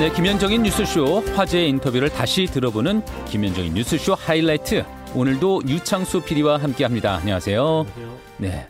[0.00, 4.82] 네, 김현정인 뉴스쇼 화제의 인터뷰를 다시 들어보는 김현정인 뉴스쇼 하이라이트.
[5.14, 7.16] 오늘도 유창수 PD와 함께합니다.
[7.16, 7.84] 안녕하세요.
[7.86, 8.18] 안녕하세요.
[8.38, 8.66] 네,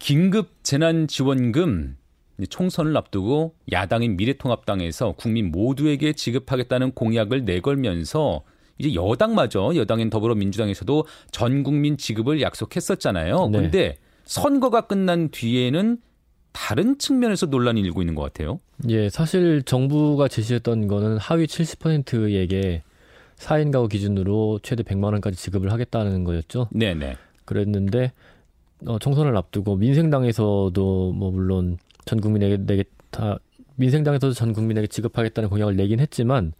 [0.00, 1.96] 긴급 재난 지원금
[2.48, 8.42] 총선을 앞두고 야당인 미래통합당에서 국민 모두에게 지급하겠다는 공약을 내걸면서
[8.78, 13.50] 이제 여당마저 여당인 더불어민주당에서도 전 국민 지급을 약속했었잖아요.
[13.52, 13.58] 네.
[13.58, 15.98] 그런데 선거가 끝난 뒤에는
[16.52, 18.60] 다른 측면에서 논란이 일고 있는 것 같아요.
[18.88, 22.82] 예, 사실 정부가 제시했던 거는 하위 70%에게
[23.36, 26.68] 4인 가구 기준으로 최대 100만 원까지 지급을 하겠다는 거였죠.
[26.72, 27.16] 네, 네.
[27.44, 28.12] 그랬는데
[28.86, 33.38] 어, 총선을 앞두고 민생당에서도 뭐 물론 전 국민에게 내게 다
[33.76, 36.52] 민생당에서도 전 국민에게 지급하겠다는 공약을 내긴 했지만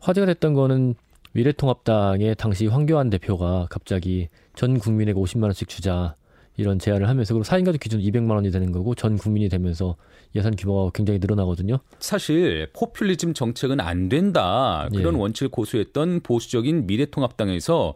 [0.00, 0.94] 화제가 됐던 거는
[1.32, 6.14] 미래통합당의 당시 황교안 대표가 갑자기 전 국민에게 50만 원씩 주자
[6.56, 9.96] 이런 제안을 하면서 그리고 4인 가족 기준 200만 원이 되는 거고 전 국민이 되면서
[10.36, 11.78] 예산 규모가 굉장히 늘어나거든요.
[11.98, 15.18] 사실 포퓰리즘 정책은 안 된다 그런 예.
[15.18, 17.94] 원칙을 고수했던 보수적인 미래통합당에서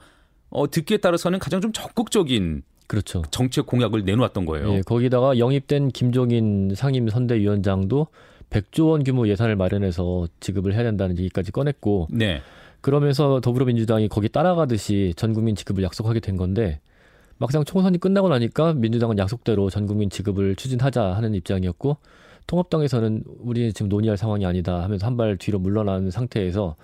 [0.51, 3.23] 어, 듣기에 따라서는 가장 좀 적극적인 그렇죠.
[3.31, 4.73] 정책 공약을 내놓았던 거예요.
[4.73, 8.07] 예, 거기다가 영입된 김종인 상임 선대위원장도
[8.51, 12.41] 100조 원 규모 예산을 마련해서 지급을 해야 된다는 얘기까지 꺼냈고 네.
[12.81, 16.81] 그러면서 더불어민주당이 거기 따라가듯이 전 국민 지급을 약속하게 된 건데
[17.39, 21.97] 막상 총선이 끝나고 나니까 민주당은 약속대로 전 국민 지급을 추진하자 하는 입장이었고
[22.47, 26.77] 통합당에서는 우리는 지금 논의할 상황이 아니다 하면서 한 발 뒤로 물러난 상태에서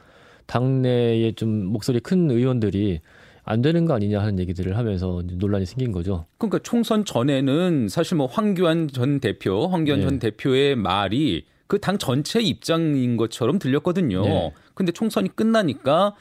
[0.47, 3.01] 당내에 좀 목소리 큰 의원들이
[3.45, 6.27] 안 되는 거 아니냐 하는 얘기들을 하면서 논란이 생긴 거죠.
[6.39, 10.07] 그러니까 총선 전에는 사실 뭐 황교안 전 대표, 황교안 네.
[10.07, 14.23] 전 대표의 말이 그 당 전체 입장인 것처럼 들렸거든요.
[14.23, 14.53] 네.
[14.75, 16.15] 근데 총선이 끝나니까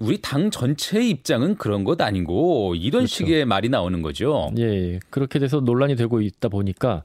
[0.00, 3.06] 우리 당 전체의 입장은 그런 것 아니고 이런 그렇죠.
[3.14, 4.50] 식의 말이 나오는 거죠.
[4.58, 7.04] 예, 그렇게 돼서 논란이 되고 있다 보니까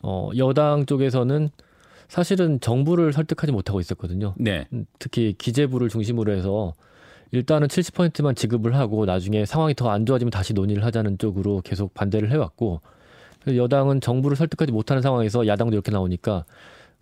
[0.00, 1.50] 어, 여당 쪽에서는
[2.08, 4.34] 사실은 정부를 설득하지 못하고 있었거든요.
[4.36, 4.66] 네.
[4.72, 6.74] 음, 특히 기재부를 중심으로 해서
[7.32, 12.30] 일단은 70%만 지급을 하고 나중에 상황이 더 안 좋아지면 다시 논의를 하자는 쪽으로 계속 반대를
[12.30, 12.80] 해왔고
[13.48, 16.44] 여당은 정부를 설득하지 못하는 상황에서 야당도 이렇게 나오니까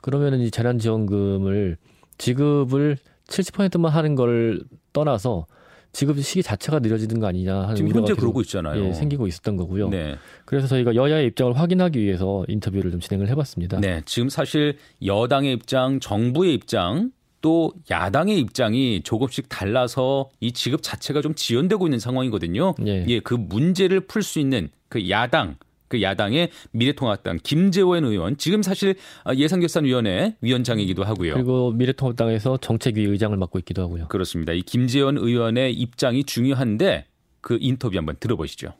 [0.01, 1.77] 그러면은 이 재난지원금을
[2.17, 2.97] 지급을
[3.29, 4.61] 70%만 하는 걸
[4.93, 5.47] 떠나서
[5.93, 8.83] 지급 시기 자체가 느려지는 거 아니냐 하는 지금 현재 그러고 있잖아요.
[8.83, 9.91] 예, 생기고 있었던 거고요.
[9.91, 10.17] 네.
[10.47, 13.79] 그래서 저희가 여야의 입장을 확인하기 위해서 인터뷰를 좀 진행을 해봤습니다.
[13.81, 17.11] 네, 지금 사실 여당의 입장, 정부의 입장,
[17.43, 22.75] 또 야당의 입장이 조금씩 달라서 이 지급 자체가 좀 지연되고 있는 상황이거든요.
[22.87, 25.57] 예, 예 그 문제를 풀 수 있는 그 야당
[25.93, 28.95] 그 야당의 미래통합당 김재원 의원 지금 사실
[29.31, 31.35] 예산결산위원회 위원장이기도 하고요.
[31.35, 34.09] 그리고 미래통합당에서 정책위 의장을 맡고 있기도 하고요.
[34.09, 34.55] 그렇습니다.
[34.55, 37.05] 이 김재원 의원의 입장이 중요한데
[37.43, 38.73] 그 인터뷰 한번 들어보시죠.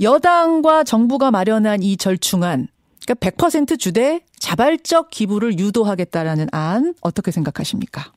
[0.00, 2.68] 여당과 정부가 마련한 이 절충안
[3.06, 8.12] 그러니까 100% 주대 자발적 기부를 유도하겠다라는 안 어떻게 생각하십니까?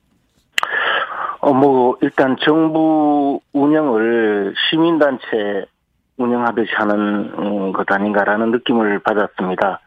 [1.42, 5.66] 어, 뭐, 일단 정부 운영을 시민단체
[6.20, 9.80] 운영하듯이 하는 음, 것 아닌가라는 느낌을 받았습니다.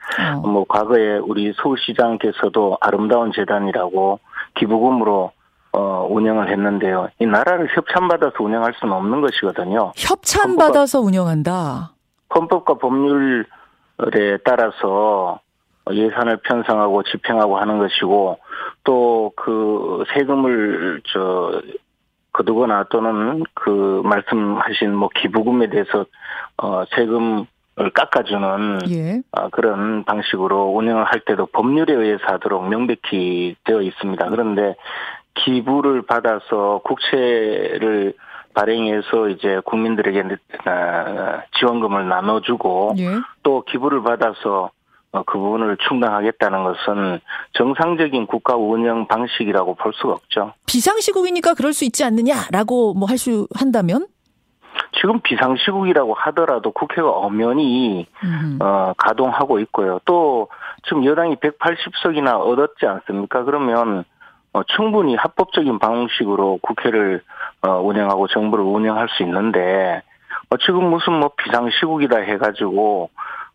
[0.43, 0.47] 어.
[0.47, 4.19] 뭐 과거에 우리 서울시장께서도 아름다운 재단이라고
[4.55, 5.31] 기부금으로
[5.73, 7.09] 어, 운영을 했는데요.
[7.19, 9.91] 이 나라를 협찬받아서 운영할 수는 없는 것이거든요.
[9.95, 11.91] 협찬받아서 운영한다.
[12.35, 13.43] 헌법과 법률에
[14.45, 15.39] 따라서
[15.91, 18.37] 예산을 편성하고 집행하고 하는 것이고
[18.83, 21.61] 또 그 세금을 저
[22.33, 26.05] 거두거나 또는 그 말씀하신 뭐 기부금에 대해서
[26.57, 27.45] 어 세금을
[27.93, 29.21] 깎아주는 예.
[29.31, 34.29] 어, 그런 방식으로 운영을 할 때도 법률에 의해서 하도록 명백히 되어 있습니다.
[34.29, 34.75] 그런데
[35.35, 38.13] 기부를 받아서 국채를
[38.53, 43.19] 발행해서 이제 국민들에게 어, 지원금을 나눠주고 예.
[43.41, 44.69] 또 기부를 받아서 어,
[45.25, 47.19] 그 부분을 충당하겠다는 것은
[47.53, 50.53] 정상적인 국가 운영 방식이라고 볼 수가 없죠.
[50.65, 54.07] 비상시국이니까 그럴 수 있지 않느냐라고 뭐 할 수 한다면?
[54.99, 58.07] 지금 비상시국이라고 하더라도 국회가 엄연히
[58.59, 59.99] 어, 가동하고 있고요.
[60.05, 60.47] 또
[60.87, 63.43] 지금 여당이 180석이나 얻었지 않습니까?
[63.43, 64.03] 그러면
[64.53, 67.21] 어, 충분히 합법적인 방식으로 국회를
[67.61, 70.01] 어, 운영하고 정부를 운영할 수 있는데
[70.49, 73.09] 어, 지금 무슨 뭐 비상시국이다 해가지고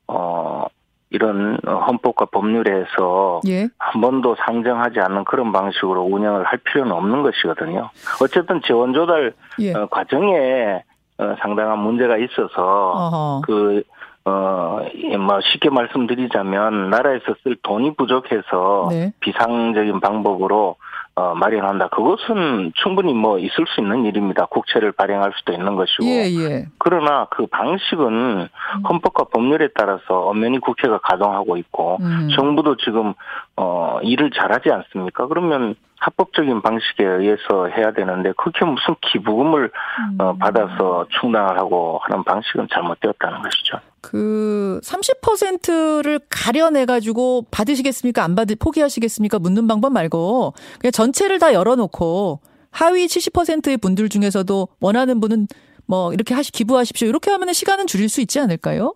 [0.09, 0.67] 어
[1.11, 3.69] 이런 헌법과 법률에서 예.
[3.79, 7.91] 한 번도 상정하지 않는 그런 방식으로 운영을 할 필요는 없는 것이거든요.
[8.23, 9.73] 어쨌든 재원 조달 예.
[9.73, 10.83] 어, 과정에
[11.19, 13.43] 어, 상당한 문제가 있어서 어허.
[13.47, 13.83] 그
[14.25, 14.81] 어,
[15.19, 19.13] 뭐 쉽게 말씀드리자면 나라에서 쓸 돈이 부족해서 네.
[19.21, 20.77] 비상적인 방법으로
[21.19, 21.88] 어, 마련한다.
[21.88, 24.47] 그것은 충분히 뭐 있을 수 있는 일입니다.
[24.47, 26.05] 국채를 발행할 수도 있는 것이고.
[26.05, 26.67] 예, 예.
[26.79, 28.49] 그러나 그 방식은
[28.88, 32.29] 헌법과 법률에 따라서 엄연히 국회가 가동하고 있고 음.
[32.37, 33.15] 정부도 지금
[33.56, 35.26] 어 일을 잘하지 않습니까?
[35.26, 40.21] 그러면 합법적인 방식에 의해서 해야 되는데 그게 무슨 기부금을 음.
[40.21, 43.81] 어, 받아서 충당을 하고 하는 방식은 잘못되었다는 것이죠.
[44.00, 48.23] 그 30%를 가려내 가지고 받으시겠습니까?
[48.23, 49.39] 안 받을 포기하시겠습니까?
[49.39, 52.41] 묻는 방법 말고 그냥 전체를 다 열어놓고
[52.71, 55.49] 하위 70%의 분들 중에서도 원하는 분은
[55.87, 57.09] 뭐 이렇게 하시 기부하십시오.
[57.09, 58.95] 이렇게 하면 시간은 줄일 수 있지 않을까요?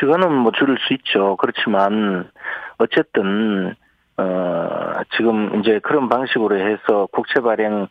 [0.00, 1.36] 시간은 뭐 줄일 수 있죠.
[1.36, 2.30] 그렇지만
[2.78, 3.74] 어쨌든
[4.18, 7.88] 어 지금 이제 그런 방식으로 해서 국채 발행을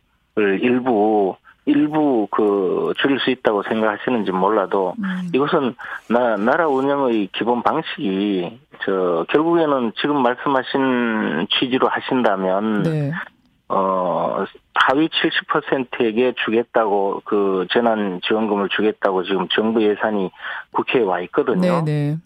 [0.62, 1.36] 일부
[1.68, 5.30] 일부 그 줄일 수 있다고 생각하시는지 몰라도 음.
[5.34, 5.76] 이것은
[6.10, 13.12] 나, 나라 운영의 기본 방식이 저 결국에는 지금 말씀하신 취지로 하신다면 네.
[13.70, 14.46] 어
[14.76, 20.32] 하위 70%에게 주겠다고 그 재난 지원금을 주겠다고 지금 정부 예산이
[20.72, 21.84] 국회에 와 있거든요.
[21.84, 21.84] 네네.
[21.84, 22.18] 네.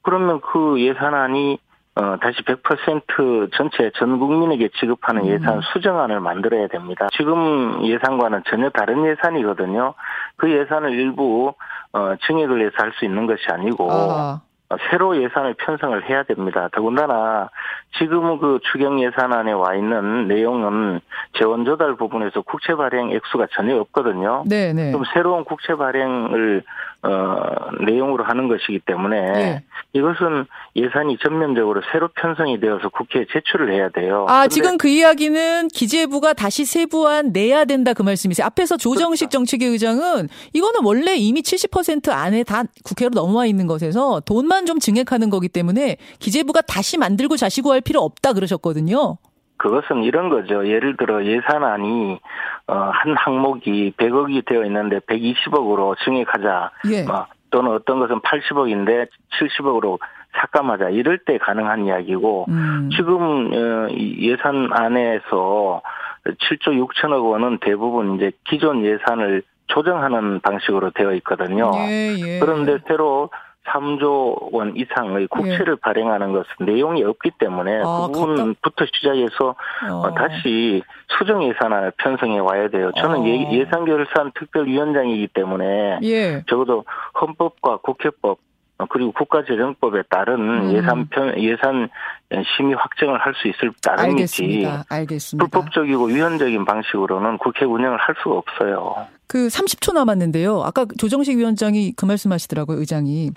[0.00, 1.58] 그러면 그 예산안이
[1.96, 5.28] 어, 다시 100% 전체 전 국민에게 지급하는 음.
[5.28, 7.08] 예산 수정안을 만들어야 됩니다.
[7.16, 9.94] 지금 예산과는 전혀 다른 예산이거든요.
[10.36, 11.54] 그 예산을 일부
[11.92, 14.40] 어, 증액을 해서 할 수 있는 것이 아니고 아.
[14.90, 16.68] 새로 예산을 편성을 해야 됩니다.
[16.72, 17.48] 더군다나
[17.98, 21.00] 지금 그 추경 예산안에 와 있는 내용은
[21.38, 24.42] 재원 조달 부분에서 국채 발행 액수가 전혀 없거든요.
[24.46, 24.90] 네, 네.
[24.90, 26.64] 그럼 새로운 국채 발행을
[27.06, 29.64] 어, 내용으로 하는 것이기 때문에 네.
[29.92, 34.26] 이것은 예산이 전면적으로 새로 편성이 되어서 국회에 제출을 해야 돼요.
[34.28, 38.44] 아, 지금 그 이야기는 기재부가 다시 세부안 내야 된다 그 말씀이세요.
[38.46, 39.38] 앞에서 조정식 그렇죠.
[39.38, 45.30] 정책위 의장은 이거는 원래 이미 70% 안에 다 국회로 넘어와 있는 것에서 돈만 좀 증액하는
[45.30, 49.16] 거기 때문에 기재부가 다시 만들고 자시고 할 필요 없다 그러셨거든요.
[49.56, 50.66] 그것은 이런 거죠.
[50.66, 52.18] 예를 들어 예산안이
[52.68, 56.70] 어, 한 항목이 100억이 되어 있는데 120억으로 증액하자.
[56.92, 57.04] 예.
[57.04, 59.08] 뭐, 또는 어떤 것은 80억인데
[59.40, 59.98] 70억으로
[60.38, 60.90] 삭감하자.
[60.90, 62.90] 이럴 때 가능한 이야기고 음.
[62.94, 65.82] 지금 어, 예산안에서
[66.24, 71.72] 7조 6천억 원은 대부분 이제 기존 예산을 조정하는 방식으로 되어 있거든요.
[71.74, 72.38] 예, 예.
[72.40, 73.30] 그런데 새로
[73.66, 75.80] 3조 원 이상의 국채를 예.
[75.80, 79.54] 발행하는 것은 내용이 없기 때문에 아, 그 부분부터 시작해서
[79.90, 80.14] 어.
[80.14, 80.82] 다시
[81.18, 82.90] 수정 예산안을 편성해 와야 돼요.
[82.96, 83.26] 저는 어.
[83.26, 86.42] 예, 예산결산 특별위원장이기 때문에 예.
[86.48, 86.84] 적어도
[87.20, 88.38] 헌법과 국회법
[88.90, 90.34] 그리고 국가재정법에 따른
[90.68, 90.72] 음.
[90.72, 91.88] 예산 편 예산
[92.56, 94.42] 심의 확정을 할 수 있을 따름이지.
[94.42, 94.84] 알겠습니다.
[94.88, 95.46] 알겠습니다.
[95.48, 98.94] 불법적이고 위헌적인 방식으로는 국회 운영을 할 수가 없어요.
[99.26, 100.62] 그 30초 남았는데요.
[100.62, 103.30] 아까 조정식 위원장이 그 말씀하시더라고요, 의장이.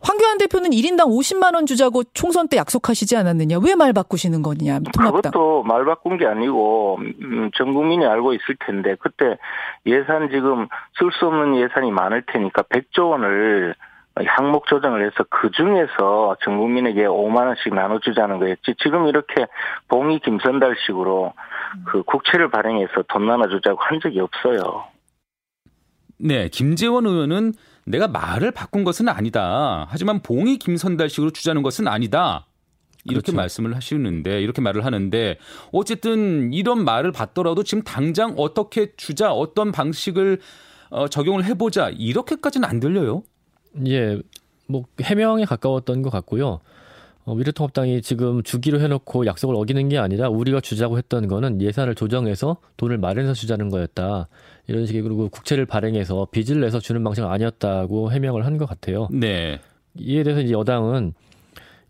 [0.00, 3.58] 황교안 대표는 1인당 50만 원 주자고 총선 때 약속하시지 않았느냐?
[3.64, 4.80] 왜 말 바꾸시는 거냐?
[4.92, 5.30] 통합당.
[5.30, 9.36] 그것도 말 바꾼 게 아니고 음, 전 국민이 알고 있을 텐데 그때
[9.86, 10.66] 예산 지금
[10.98, 13.76] 쓸 수 없는 예산이 많을 테니까 100조 원을
[14.14, 18.74] 항목 조정을 해서 그 중에서 전 국민에게 5만 원씩 나눠주자는 거였지.
[18.82, 19.46] 지금 이렇게
[19.88, 21.32] 봉이 김선달식으로
[21.86, 24.84] 그 국채를 발행해서 돈 나눠주자고 한 적이 없어요.
[26.18, 27.54] 네, 김재원 의원은
[27.86, 29.86] 내가 말을 바꾼 것은 아니다.
[29.88, 32.46] 하지만 봉이 김선달식으로 주자는 것은 아니다.
[33.04, 33.36] 이렇게 그렇죠.
[33.36, 35.38] 말씀을 하시는데 이렇게 말을 하는데
[35.72, 40.38] 어쨌든 이런 말을 받더라도 지금 당장 어떻게 주자 어떤 방식을
[40.90, 43.22] 어, 적용을 해보자 이렇게까지는 안 들려요.
[43.86, 44.20] 예,
[44.66, 46.60] 뭐 해명에 가까웠던 것 같고요.
[47.24, 52.56] 어, 미래통합당이 지금 주기로 해놓고 약속을 어기는 게 아니라 우리가 주자고 했던 거는 예산을 조정해서
[52.76, 54.28] 돈을 마련해서 주자는 거였다.
[54.66, 59.08] 이런 식의 그리고 국채를 발행해서 빚을 내서 주는 방식은 아니었다고 해명을 한 것 같아요.
[59.12, 59.60] 네.
[59.96, 61.14] 이에 대해서 이제 여당은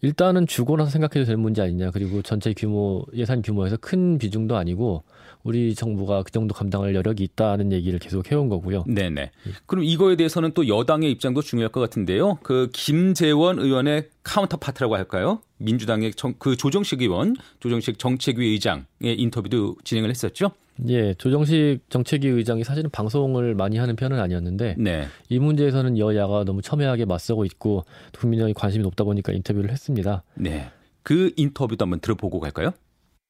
[0.02, 1.92] 일단은 주고 나서 생각해도 될 문제 아니냐.
[1.92, 5.04] 그리고 전체 규모 예산 규모에서 큰 비중도 아니고
[5.44, 8.84] 우리 정부가 그 정도 감당할 여력이 있다는 얘기를 계속 해온 거고요.
[8.86, 9.30] 네네.
[9.66, 12.38] 그럼 이거에 대해서는 또 여당의 입장도 중요할 것 같은데요.
[12.42, 15.40] 그 김재원 의원의 counterpart라고 할까요?
[15.58, 20.50] 민주당의 정, 그 조정식 의원, 조정식 정책위 의장의 인터뷰도 진행을 했었죠.
[20.88, 25.06] 예, 조정식 정책위 의장이 사실은 방송을 많이 하는 편은 아니었는데 네.
[25.28, 27.84] 이 문제에서는 여야가 너무 첨예하게 맞서고 있고
[28.18, 30.22] 국민의 관심이 높다 보니까 인터뷰를 했습니다.
[30.34, 30.70] 네.
[31.02, 32.70] 그 인터뷰도 한번 들어보고 갈까요?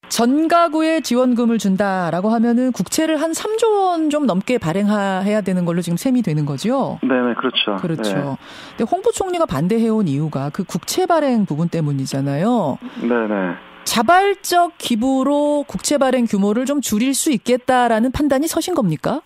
[0.08, 5.96] 전 가구에 지원금을 준다라고 하면은 국채를 한 3조 원 좀 넘게 발행해야 되는 걸로 지금
[5.96, 6.98] 셈이 되는 거죠.
[7.02, 7.76] 네, 네, 그렇죠.
[7.80, 8.12] 그렇죠.
[8.12, 8.36] 네.
[8.76, 12.78] 근데 홍 부총리가 반대해온 이유가 그 국채 발행 부분 때문이잖아요.
[13.00, 13.54] 네, 네.
[13.84, 19.20] 자발적 기부로 국채 발행 규모를 좀 줄일 수 있겠다라는 판단이 서신 겁니까?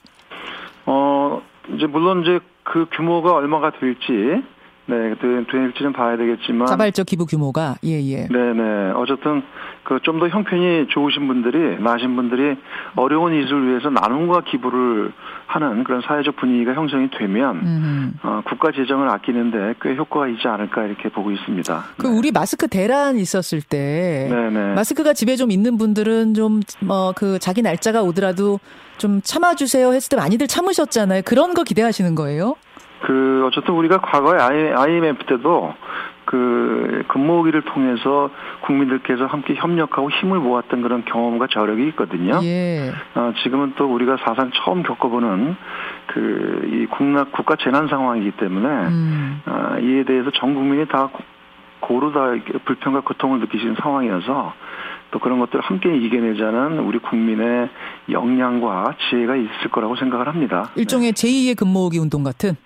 [0.87, 1.43] 어,
[1.75, 4.43] 이제 물론 이제 그 규모가 얼마가 될지
[4.89, 8.29] 네, 될지는 봐야 되겠지만 자발적 기부 규모가 예 예.
[8.29, 8.93] 네 네.
[8.95, 9.43] 어쨌든
[9.87, 12.57] 그 좀 더 형편이 좋으신 분들이 나신 분들이
[12.97, 15.13] 어려운 이웃을 위해서 나눔과 기부를
[15.47, 21.09] 하는 그런 사회적 분위기가 형성이 되면 어, 국가 재정을 아끼는데 꽤 효과가 있지 않을까 이렇게
[21.09, 21.85] 보고 있습니다.
[21.99, 24.75] 그 우리 마스크 대란 있었을 때 네네.
[24.75, 28.59] 마스크가 집에 좀 있는 분들은 좀뭐그 자기 날짜가 오더라도
[28.99, 31.23] 좀 참아주세요 했을 때 많이들 참으셨잖아요.
[31.25, 32.57] 그런 거 기대하시는 거예요?
[33.07, 34.41] 그 어쨌든 우리가 과거에
[34.73, 35.75] IMF 때도
[36.27, 38.31] 그 근무기를 통해서
[38.63, 42.41] 국민들께서 함께 협력하고 힘을 모았던 그런 경험과 저력이 있거든요.
[42.43, 42.93] 예.
[43.15, 45.57] 어, 지금은 또 우리가 사상 처음 겪어보는
[46.09, 49.43] 그 이 국나 국가 재난 상황이기 때문에 음.
[49.47, 51.11] 어, 이에 대해서 전 국민이 다
[51.81, 52.33] 고루 다
[52.65, 54.53] 불평과 고통을 느끼시는 상황이어서
[55.13, 57.69] 또 그런 것들을 함께 이겨내자는 우리 국민의
[58.11, 60.71] 역량과 지혜가 있을 거라고 생각을 합니다.
[60.75, 61.27] 일종의 네.
[61.53, 62.57] 제2의 근무기 운동 같은?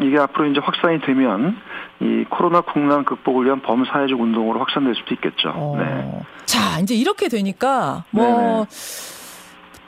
[0.00, 1.56] 이게 앞으로 이제 확산이 되면
[2.00, 5.52] 이 코로나 국난 극복을 위한 범사회적 운동으로 확산될 수도 있겠죠.
[5.54, 5.76] 어.
[5.78, 6.20] 네.
[6.44, 8.66] 자, 이제 이렇게 되니까 뭐.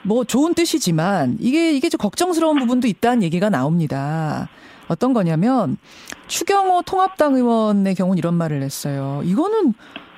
[0.01, 4.47] 뭐 좋은 뜻이지만 이게 이게 좀 걱정스러운 부분도 있다는 얘기가 나옵니다.
[4.87, 5.77] 어떤 거냐면
[6.27, 9.21] 추경호 통합당 의원의 경우는 이런 말을 했어요.
[9.25, 9.73] 이거는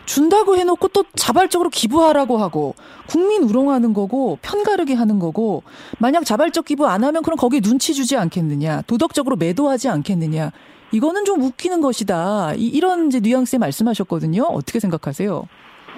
[0.05, 2.75] 준다고 해놓고 또 자발적으로 기부하라고 하고
[3.07, 5.63] 국민 우롱하는 거고 편가르기 하는 거고
[5.99, 10.51] 만약 자발적 기부 안 하면 그럼 거기에 눈치 주지 않겠느냐 도덕적으로 매도하지 않겠느냐
[10.91, 15.47] 이거는 좀 웃기는 것이다 이, 런 이제 뉘앙스에 말씀하셨거든요 어떻게 생각하세요?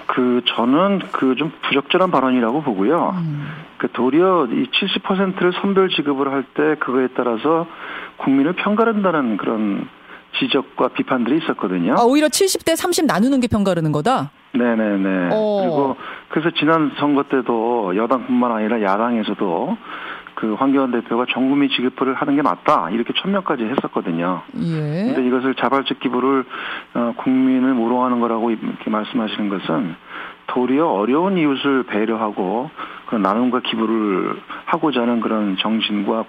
[0.06, 3.14] 그 저는 그 좀 부적절한 발언이라고 보고요.
[3.16, 3.46] 음.
[3.78, 7.66] 그 도리어 이 70%를 선별 지급을 할 때 그거에 따라서
[8.18, 9.88] 국민을 편가른다는 그런
[10.38, 11.94] 지적과 비판들이 있었거든요.
[11.96, 14.30] 아, 오히려 70대 30 나누는 게 평가르는 거다?
[14.52, 15.30] 네네네.
[15.32, 15.60] 어.
[15.62, 15.96] 그리고
[16.28, 19.76] 그래서 지난 선거 때도 여당뿐만 아니라 야당에서도
[20.44, 24.42] 그 황교안 대표가 전 국민 지급을 하는 게 맞다 이렇게 천명까지 했었거든요.
[24.58, 25.04] 예.
[25.06, 26.44] 근데 이것을 자발적 기부를
[26.92, 29.96] 어, 국민을 모롱하는 거라고 이렇게 말씀하시는 것은
[30.48, 32.70] 도리어 어려운 이웃을 배려하고
[33.06, 36.26] 그런 나눔과 기부를 하고자 하는 그런 정신과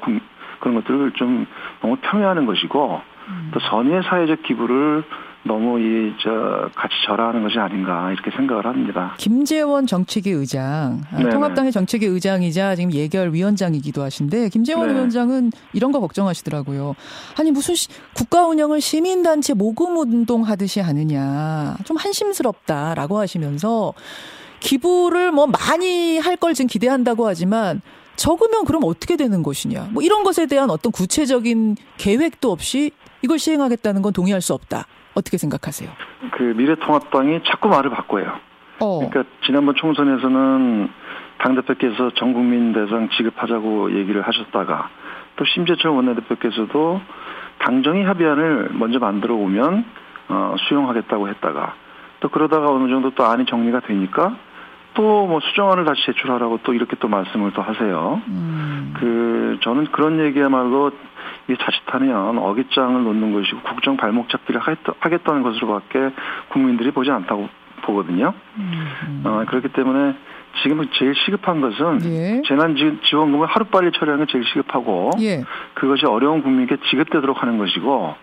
[0.59, 1.45] 그런 것들을 좀
[1.81, 3.51] 너무 폄훼하는 것이고 음.
[3.53, 5.03] 또 선의의 사회적 기부를
[5.47, 6.29] 너무 이 저
[6.75, 9.13] 같이 절하하는 것이 아닌가 이렇게 생각을 합니다.
[9.17, 11.29] 김재원 정책위 의장, 아, 네네.
[11.29, 14.93] 통합당의 정책위 의장이자 지금 예결 위원장이기도 하신데 김재원 네.
[14.95, 16.95] 위원장은 이런 거 걱정하시더라고요.
[17.39, 23.93] 아니 무슨 시, 국가 운영을 시민단체 모금 운동 하듯이 하느냐 좀 한심스럽다라고 하시면서
[24.61, 27.81] 기부를 뭐 많이 할 걸 지금 기대한다고 하지만
[28.15, 29.89] 적으면 그럼 어떻게 되는 것이냐.
[29.91, 34.87] 뭐 이런 것에 대한 어떤 구체적인 계획도 없이 이걸 시행하겠다는 건 동의할 수 없다.
[35.15, 35.89] 어떻게 생각하세요?
[36.31, 38.33] 그 미래통합당이 자꾸 말을 바꿔요.
[38.79, 38.99] 어.
[39.09, 40.89] 그러니까 지난번 총선에서는
[41.37, 44.89] 당대표께서 전국민 대상 지급하자고 얘기를 하셨다가
[45.37, 47.01] 또 심재철 원내대표께서도
[47.59, 49.85] 당정이 합의안을 먼저 만들어 오면
[50.29, 51.73] 어, 수용하겠다고 했다가
[52.19, 54.35] 또 그러다가 어느 정도 또 안이 정리가 되니까
[54.95, 58.21] 또 뭐 수정안을 다시 제출하라고 또 이렇게 또 말씀을 또 하세요.
[58.27, 58.93] 음.
[58.97, 60.91] 그 저는 그런 얘기야말로
[61.47, 64.61] 이 자칫하면 어깃장을 놓는 것이고 국정 발목 잡기를
[64.99, 66.11] 하겠다는 것으로밖에
[66.49, 67.49] 국민들이 보지 않다고
[67.83, 68.33] 보거든요.
[68.57, 69.21] 음.
[69.23, 70.15] 어, 그렇기 때문에
[70.63, 72.41] 지금 제일 시급한 것은 예.
[72.47, 75.43] 재난지원금을 하루빨리 처리하는 게 제일 시급하고 예.
[75.73, 78.15] 그것이 어려운 국민에게 지급되도록 하는 것이고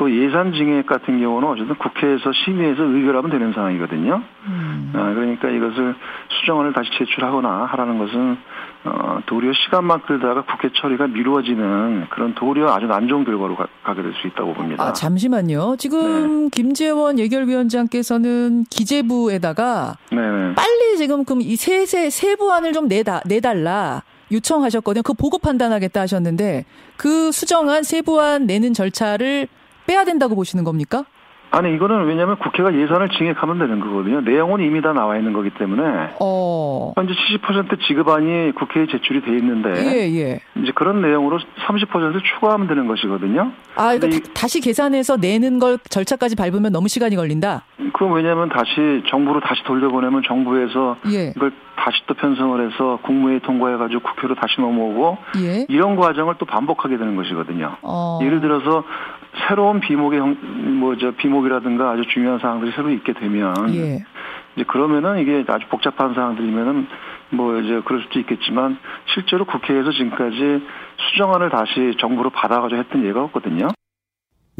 [0.00, 4.22] 또 예산 증액 같은 경우는 어쨌든 국회에서 심의해서 의결하면 되는 상황이거든요.
[4.46, 4.92] 음.
[4.96, 5.94] 아, 그러니까 이것을
[6.40, 8.38] 수정안을 다시 제출하거나 하라는 것은
[8.84, 14.02] 어, 도리어 시간만 끌다가 국회 처리가 미루어지는 그런 도리어 아주 안 좋은 결과로 가, 게
[14.02, 14.82] 될 수 있다고 봅니다.
[14.82, 15.76] 아, 잠시만요.
[15.78, 16.48] 지금 네.
[16.50, 20.54] 김재원 예결위원장께서는 기재부에다가 네네.
[20.54, 24.02] 빨리 지금 그럼 이 세세 세부안을 좀 내다 내달라.
[24.32, 25.02] 요청하셨거든요.
[25.02, 26.64] 그 보고 판단하겠다 하셨는데
[26.96, 29.48] 그 수정안 세부안 내는 절차를
[29.90, 31.04] 빼야 된다고 보시는 겁니까?
[31.52, 34.20] 아니 이거는 왜냐하면 국회가 예산을 증액하면 되는 거거든요.
[34.20, 36.92] 내용은 이미 다 나와 있는 거기 때문에 어.
[36.94, 40.40] 현재 70% 지급안이 국회에 제출이 돼 있는데 예, 예.
[40.62, 43.50] 이제 그런 내용으로 30% 추가하면 되는 것이거든요.
[43.74, 47.64] 아, 그러니까 다, 시 계산해서 내는 걸 절차까지 밟으면 너무 시간이 걸린다.
[47.94, 51.32] 그건 왜냐하면 다시 정부로 다시 돌려보내면 정부에서 예.
[51.36, 55.66] 이걸 다시 또 편성을 해서 국무회의 통과해가지고 국회로 다시 넘어오고 예.
[55.68, 57.76] 이런 과정을 또 반복하게 되는 것이거든요.
[57.82, 58.20] 어.
[58.22, 58.84] 예를 들어서
[59.48, 64.04] 새로운 비목의 뭐 저 비목이라든가 아주 중요한 사항들이 새로 있게 되면 예.
[64.56, 66.86] 이제 그러면은 이게 아주 복잡한 사항들이면은
[67.30, 68.78] 뭐 이제 그럴 수도 있겠지만
[69.14, 70.62] 실제로 국회에서 지금까지
[71.12, 73.68] 수정안을 다시 정부로 받아가지고 했던 예가 없거든요.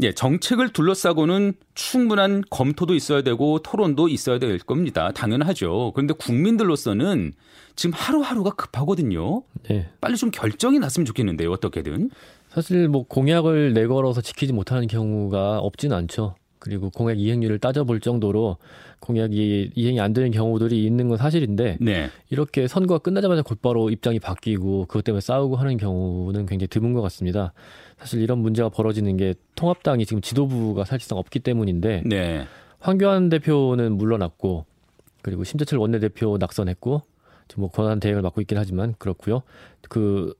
[0.03, 5.11] 예, 정책을 둘러싸고는 충분한 검토도 있어야 되고 토론도 있어야 될 겁니다.
[5.11, 5.91] 당연하죠.
[5.93, 7.33] 그런데 국민들로서는
[7.75, 9.43] 지금 하루하루가 급하거든요.
[9.69, 9.89] 네.
[9.99, 11.51] 빨리 좀 결정이 났으면 좋겠는데요.
[11.51, 12.09] 어떻게든.
[12.53, 16.35] 사실 뭐 공약을 내걸어서 지키지 못하는 경우가 없지는 않죠.
[16.59, 18.57] 그리고 공약 이행률을 따져볼 정도로
[18.99, 22.09] 공약이 이행이 안 되는 경우들이 있는 건 사실인데 네.
[22.29, 27.53] 이렇게 선거가 끝나자마자 곧바로 입장이 바뀌고 그것 때문에 싸우고 하는 경우는 굉장히 드문 것 같습니다.
[27.97, 32.45] 사실 이런 문제가 벌어지는 게 통합당이 지금 지도부가 사실상 없기 때문인데 네.
[32.79, 34.65] 황교안 대표는 물러났고
[35.23, 37.01] 그리고 심재철 원내대표 낙선했고
[37.57, 39.41] 뭐 권한 대행을 맡고 있긴 하지만 그렇고요.
[39.89, 40.33] 그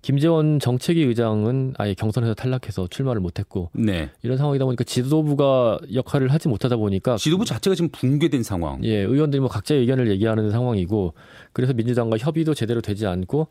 [0.00, 4.10] 김재원 정책위 의장은 아예 경선에서 탈락해서 출마를 못했고 네.
[4.22, 8.82] 이런 상황이다 보니까 지도부가 역할을 하지 못하다 보니까 지도부 자체가 지금 붕괴된 상황.
[8.84, 11.14] 예, 의원들이 뭐 각자의 의견을 얘기하는 상황이고
[11.52, 13.48] 그래서 민주당과 협의도 제대로 되지 않고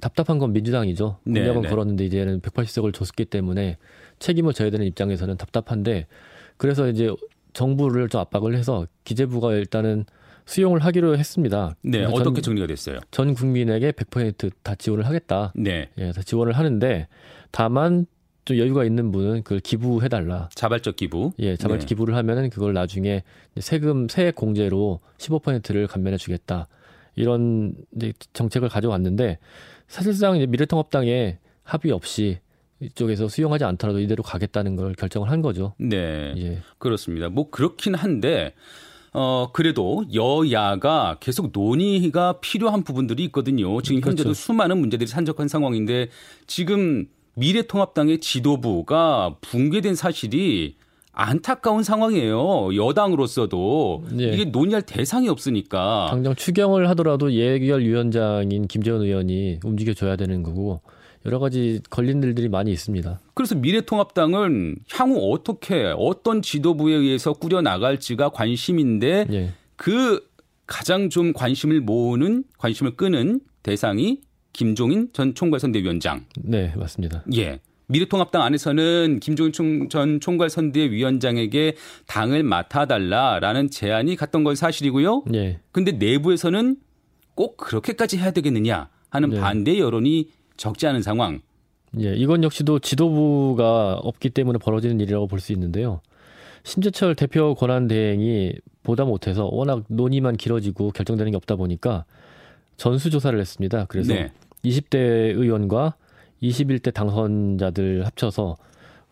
[0.00, 1.18] 답답한 건 민주당이죠.
[1.24, 1.68] 공약은 네, 네.
[1.68, 3.78] 걸었는데 이제는 180석을 줬기 때문에
[4.18, 6.06] 책임을 져야 되는 입장에서는 답답한데
[6.56, 7.10] 그래서 이제
[7.54, 10.04] 정부를 좀 압박을 해서 기재부가 일단은
[10.46, 11.76] 수용을 하기로 했습니다.
[11.82, 12.98] 네, 어떻게 전, 정리가 됐어요?
[13.10, 15.52] 전 국민에게 100%다 지원을 하겠다.
[15.54, 17.08] 네, 예, 다 지원을 하는데
[17.50, 18.06] 다만
[18.44, 20.48] 좀 여유가 있는 분은 그걸 기부해달라.
[20.54, 21.32] 자발적 기부.
[21.38, 21.86] 예, 자발적 네.
[21.86, 23.22] 기부를 하면은 그걸 나중에
[23.60, 26.66] 세금 세액 공제로 15%를 감면해주겠다.
[27.14, 29.38] 이런 이제 정책을 가져왔는데
[29.86, 32.38] 사실상 이제 미래통합당에 합의 없이
[32.80, 35.74] 이쪽에서 수용하지 않더라도 이대로 가겠다는 걸 결정을 한 거죠.
[35.78, 36.58] 네, 예.
[36.78, 37.28] 그렇습니다.
[37.28, 38.54] 뭐 그렇긴 한데
[39.14, 43.80] 어, 그래도 여야가 계속 논의가 필요한 부분들이 있거든요.
[43.82, 44.10] 지금 그렇죠.
[44.10, 46.08] 현재도 수많은 문제들이 산적한 상황인데
[46.46, 50.76] 지금 미래통합당의 지도부가 붕괴된 사실이
[51.14, 52.74] 안타까운 상황이에요.
[52.74, 54.24] 여당으로서도 네.
[54.32, 56.06] 이게 논의할 대상이 없으니까.
[56.10, 60.80] 당장 추경을 하더라도 예결위원장인 김재원 의원이 움직여줘야 되는 거고
[61.24, 63.20] 여러 가지 걸린 일들이 많이 있습니다.
[63.34, 69.52] 그래서 미래통합당은 향후 어떻게 어떤 지도부에 의해서 꾸려 나갈지가 관심인데 예.
[69.76, 70.26] 그
[70.66, 74.20] 가장 좀 관심을 모으는 관심을 끄는 대상이
[74.52, 76.26] 김종인 전 총괄선대위원장.
[76.42, 77.24] 네, 맞습니다.
[77.34, 77.60] 예.
[77.86, 81.76] 미래통합당 안에서는 김종인 총, 전 총괄선대위원장에게
[82.06, 85.24] 당을 맡아달라라는 제안이 갔던 건 사실이고요.
[85.34, 85.60] 예.
[85.72, 86.76] 근데 내부에서는
[87.34, 89.40] 꼭 그렇게까지 해야 되겠느냐 하는 예.
[89.40, 90.30] 반대 여론이
[90.62, 91.40] 적지 않은 상황.
[91.98, 96.00] 예, 이건 역시도 지도부가 없기 때문에 벌어지는 일이라고 볼 수 있는데요.
[96.62, 102.04] 심재철 대표 권한 대행이 보다 못해서 워낙 논의만 길어지고 결정되는 게 없다 보니까
[102.76, 103.86] 전수 조사를 했습니다.
[103.88, 104.30] 그래서 네.
[104.64, 104.96] 20대
[105.36, 105.96] 의원과
[106.40, 108.56] 21대 당선자들 합쳐서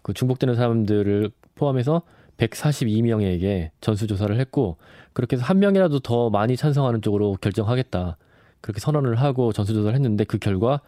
[0.02, 2.02] 그 중복되는 사람들을 포함해서
[2.36, 4.76] 142명에게 전수 조사를 했고
[5.12, 8.16] 그렇게 해서 한 명이라도 더 많이 찬성하는 쪽으로 결정하겠다.
[8.60, 10.80] 그렇게 선언을 하고 전수 조사를 했는데 그 결과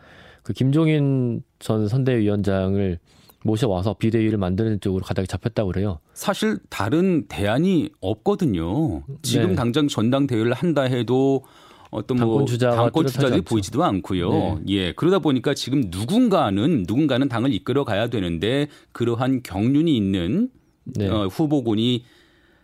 [0.43, 2.99] 그 김종인 전 선대위원장을
[3.45, 5.99] 모셔와서 비대위를 만드는 쪽으로 가닥이 잡혔다고 그래요.
[6.15, 9.03] 사실 다른 대안이 없거든요.
[9.23, 9.55] 지금 네.
[9.55, 11.45] 당장 전당대회를 한다 해도
[11.91, 14.31] 어떤 뭐 당권 주자들이 보이지도 않고요.
[14.31, 14.61] 네.
[14.69, 14.93] 예.
[14.93, 20.49] 그러다 보니까 지금 누군가는 누군가는 당을 이끌어 가야 되는데 그러한 경륜이 있는
[20.85, 21.09] 네.
[21.09, 22.05] 어, 후보군이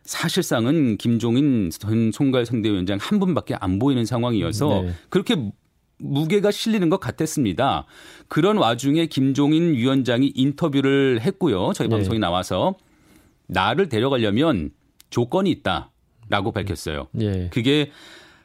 [0.03, 4.93] 사실상은 김종인 전 총괄 선대위원장 한 분밖에 안 보이는 상황이어서 네.
[5.11, 5.37] 그렇게
[5.99, 7.87] 무게가 실리는 것 같았습니다.
[8.29, 11.73] 그런 와중에 김종인 위원장이 인터뷰를 했고요.
[11.75, 11.97] 저희 네.
[11.97, 12.75] 방송에 나와서
[13.47, 14.71] 나를 데려가려면
[15.11, 17.09] 조건이 있다라고 밝혔어요.
[17.13, 17.49] 네.
[17.53, 17.91] 그게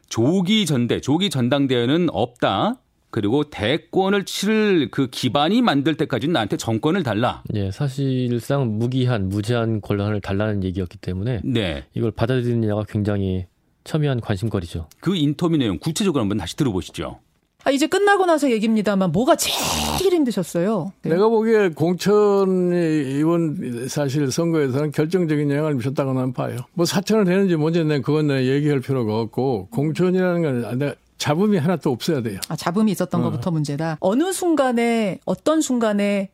[0.10, 2.80] 조기 전대, 조기 전당대회는 없다.
[3.10, 7.44] 그리고 대권을 치를 그 기반이 만들 때까지는 나한테 정권을 달라.
[7.54, 11.86] 예, 사실상 무기한 무제한 권한을 달라는 얘기였기 때문에 네.
[11.94, 13.46] 이걸 받아들이느냐가 굉장히
[13.84, 14.88] 첨예한 관심거리죠.
[15.00, 17.20] 그 인터뷰 내용 구체적으로 한번 다시 들어보시죠.
[17.65, 20.91] 아, 이제 끝나고 나서 얘기입니다만 뭐가 제일 힘드셨어요?
[21.04, 21.12] 네.
[21.12, 26.58] 내가 보기에 공천이 이번 사실 선거에서는 결정적인 영향을 미쳤다고 나는 봐요.
[26.73, 31.78] 뭐 사천을 되는지 뭔지 는 그건 내가 얘기할 필요가 없고 공천이라는 건 내가 잡음이 하나
[31.78, 32.39] 또 없어야 돼요.
[32.49, 33.23] 아, 잡음이 있었던 어.
[33.26, 33.97] 것부터 문제다.
[34.02, 36.32] 어느 순간에 어떤 순간에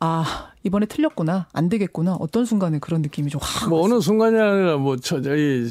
[0.00, 3.68] 아 이번에 틀렸구나 안 되겠구나 어떤 순간에 그런 느낌이 좀 확.
[3.68, 5.66] 뭐 어느 순간이 아니라 뭐 저희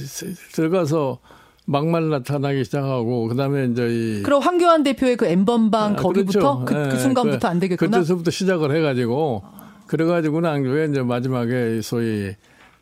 [0.51, 1.19] 들어가서
[1.67, 6.65] 막말 나타나기 시작하고 그다음에 이제 이 그럼 황교안 대표의 그 엠번방 아, 거기부터 그렇죠.
[6.65, 7.97] 그, 그, 예, 순간부터 그, 안 되겠구나.
[7.97, 9.43] 그때서부터 시작을 해가지고
[9.85, 12.31] 그래가지고 난 뒤에 이제 마지막에 소위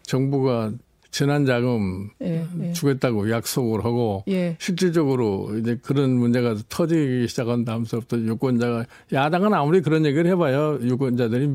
[0.04, 0.72] 정부가
[1.10, 2.74] 재난 자금 예, 예.
[2.74, 4.56] 주겠다고 약속을 하고 예.
[4.60, 11.50] 실질적으로 이제 그런 문제가 터지기 시작한 다음서부터 유권자가 야당은 아무리 그런 얘기를 해봐요 유권자들이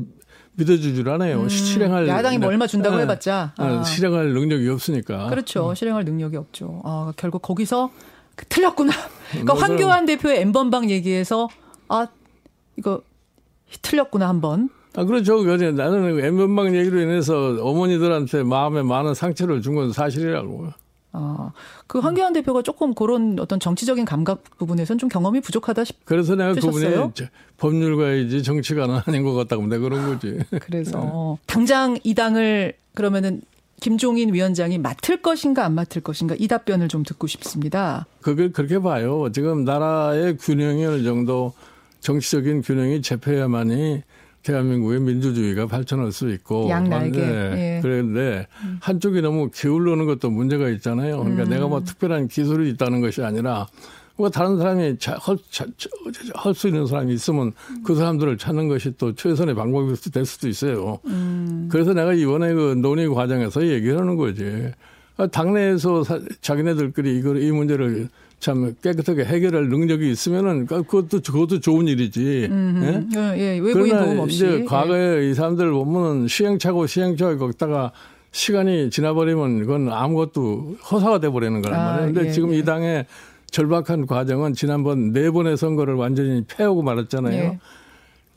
[0.55, 1.41] 믿어주질 않아요.
[1.41, 3.63] 음, 실행할 야당이 뭐 얼마 준다고 네, 해봤자 아.
[3.63, 3.83] 아.
[3.83, 5.27] 실행할 능력이 없으니까.
[5.27, 5.69] 그렇죠.
[5.69, 5.75] 음.
[5.75, 6.81] 실행할 능력이 없죠.
[6.83, 7.89] 아, 결국 거기서
[8.35, 8.91] 그 틀렸구나.
[9.31, 11.47] 그러니까 황교안 대표의 엠번방 얘기에서
[11.87, 12.07] 아
[12.77, 13.01] 이거
[13.81, 14.69] 틀렸구나 한번.
[14.95, 15.41] 아 그렇죠.
[15.41, 20.67] 그래 나는 엠번방 얘기로 인해서 어머니들한테 마음에 많은 상처를 준 건 사실이라고.
[21.13, 21.51] 아,
[21.87, 26.05] 그 황교안 대표가 조금 그런 어떤 정치적인 감각 부분에선 좀 경험이 부족하다 싶.
[26.05, 27.13] 그래서 내가 그분이
[27.57, 30.39] 법률가 이제 정치가는 아닌 것 같다고 내가 그런 거지.
[30.61, 33.41] 그래서 당장 이 당을 그러면은
[33.81, 38.05] 김종인 위원장이 맡을 것인가 안 맡을 것인가 이 답변을 좀 듣고 싶습니다.
[38.21, 39.29] 그걸 그렇게 봐요.
[39.33, 41.53] 지금 나라의 균형이 어느 정도
[41.99, 44.03] 정치적인 균형이 잡혀야만이
[44.43, 47.77] 대한민국의 민주주의가 발전할 수 있고 양날개 네.
[47.77, 47.79] 예.
[47.81, 48.77] 그런데 음.
[48.81, 51.19] 한쪽이 너무 기울는 것도 문제가 있잖아요.
[51.19, 51.49] 그러니까 음.
[51.49, 53.67] 내가 뭐 특별한 기술이 있다는 것이 아니라
[54.15, 54.97] 뭐 다른 사람이
[56.35, 60.99] 할수 있는 사람이 있으면 그 사람들을 찾는 것이 또 최선의 방법이 될 수도 있어요.
[61.05, 61.69] 음.
[61.71, 64.71] 그래서 내가 이번에 그 논의 과정에서 얘기를 하는 거지.
[65.17, 66.03] 아, 당내에서
[66.41, 68.09] 자기네들끼리 이걸 이 문제를
[68.41, 72.49] 참 깨끗하게 해결할 능력이 있으면은 그것도 그것도 좋은 일이지.
[72.51, 73.05] 예?
[73.15, 73.59] 예, 예.
[73.59, 74.35] 외부인 도움 없이.
[74.35, 75.29] 이제 과거에 예.
[75.29, 77.91] 이 사람들 보면은 시행착오 시행착오 거기다가
[78.31, 82.13] 시간이 지나버리면 그건 아무것도 허사가 돼버리는 거란 아, 말이에요.
[82.13, 82.63] 근데 예, 지금 이 예.
[82.63, 83.05] 당의
[83.51, 87.59] 절박한 과정은 지난번 네 번의 선거를 완전히 패하고 말았잖아요.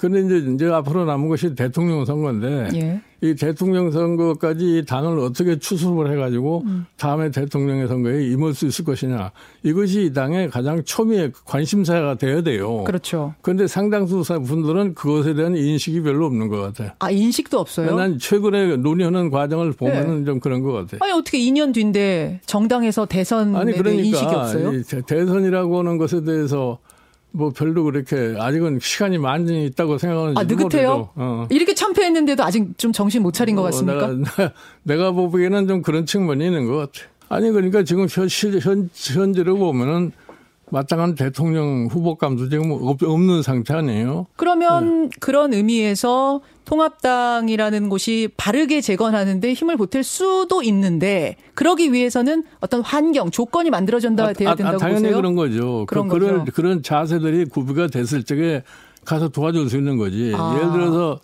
[0.04, 0.08] 예.
[0.08, 3.00] 근데 이제, 이제 앞으로 남은 것이 대통령 선거인데 예.
[3.22, 6.84] 이 대통령 선거까지 당을 어떻게 추습을 해가지고 음.
[6.98, 12.84] 다음에 대통령의 선거에 임할 수 있을 것이냐 이것이 이 당의 가장 초미의 관심사가 되어야 돼요.
[12.84, 13.34] 그렇죠.
[13.40, 16.90] 그런데 상당수 분들은 그것에 대한 인식이 별로 없는 것 같아요.
[16.98, 17.96] 아 인식도 없어요?
[17.96, 20.24] 난 최근에 논의하는 과정을 보면은 네.
[20.26, 20.98] 좀 그런 것 같아요.
[21.02, 24.82] 아니 어떻게 2년 뒤인데 정당에서 대선에 아니 그러니까 인식이 없어요?
[25.06, 26.78] 대선이라고 하는 것에 대해서
[27.36, 31.10] 뭐 별로 그렇게 아직은 시간이 많이 있다고 생각하는지 아 느긋해요?
[31.16, 31.48] 어.
[31.50, 34.06] 이렇게 참패했는데도 아직 좀 정신 못 차린 것 어, 같습니까?
[34.06, 34.52] 어, 내가,
[34.84, 37.08] 내가 보기에는 좀 그런 측면이 있는 것 같아.
[37.28, 38.28] 아니 그러니까 지금 현,
[38.62, 40.12] 현, 현재로 보면은
[40.74, 44.26] 마땅한 대통령 후보감도 지금 없는 상태 아니에요?
[44.34, 45.10] 그러면 네.
[45.20, 53.70] 그런 의미에서 통합당이라는 곳이 바르게 재건하는데 힘을 보탤 수도 있는데 그러기 위해서는 어떤 환경, 조건이
[53.70, 55.16] 만들어진다 아, 돼야 아, 된다고 아, 당연히 보세요?
[55.16, 55.86] 그런 거죠.
[55.86, 58.64] 그, 그런 그, 그런, 그런 자세들이 구비가 됐을 적에
[59.04, 60.32] 가서 도와줄 수 있는 거지.
[60.34, 60.56] 아.
[60.58, 61.20] 예를 들어서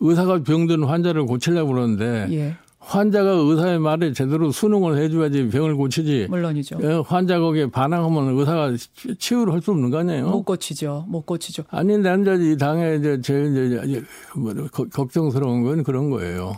[0.00, 2.56] 의사가 병든 환자를 고치려고 그러는데 예.
[2.90, 6.28] 환자가 의사의 말에 제대로 수능을 해줘야지 병을 고치지.
[6.30, 6.78] 물론이죠.
[6.84, 8.74] 예, 환자 거기에 반항하면 의사가
[9.18, 10.28] 치유를 할 수 없는 거 아니에요?
[10.28, 11.06] 못 고치죠.
[11.08, 11.64] 못 고치죠.
[11.70, 14.02] 아니, 난 이제 이 당에 이제 제일 이제
[14.36, 14.54] 뭐
[14.92, 16.56] 걱정스러운 건 그런 거예요.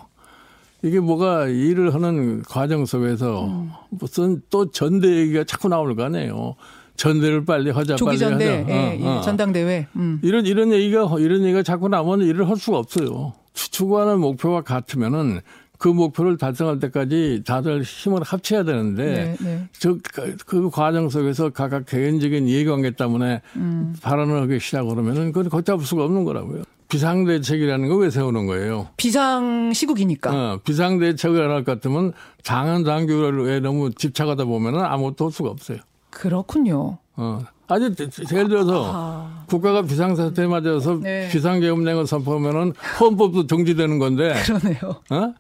[0.83, 3.71] 이게 뭐가 일을 하는 과정 속에서 음.
[3.89, 6.57] 무슨 또 전대 얘기가 자꾸 나올 거 아니에요.
[6.97, 8.69] 전대를 빨리 하자, 빨리 전대, 하자.
[8.69, 9.21] 예, 어, 예, 어.
[9.23, 9.87] 전당대회.
[9.97, 10.21] 음.
[10.23, 13.33] 이런 이런 얘기가 이런 얘기가 자꾸 나오면 일을 할 수가 없어요.
[13.55, 15.41] 추구하는 목표가 같으면은
[15.79, 19.69] 그 목표를 달성할 때까지 다들 힘을 합쳐야 되는데 네, 네.
[19.79, 23.95] 저그 그 과정 속에서 각각 개인적인 이해관계 때문에 음.
[24.03, 26.65] 발언을 하기 시작하면은 그건 걷잡을 수가 없는 거라고요.
[26.89, 28.89] 비상대책이라는 거 왜 세우는 거예요?
[28.97, 30.31] 비상 시국이니까.
[30.33, 32.13] 어, 비상대책을 할것 같으면
[32.43, 35.79] 당규에 너무 집착하다 보면은 아무것도 할 수가 없어요.
[36.11, 36.99] 그렇군요.
[37.17, 37.41] 어.
[37.69, 37.85] 아니,
[38.33, 39.45] 예를 들어서 아.
[39.47, 41.29] 국가가 비상사태에 맞아서 네.
[41.31, 44.35] 비상계엄령을 선포하면은 헌법도 정지되는 건데.
[44.45, 45.03] 그러네요.
[45.11, 45.35] 어?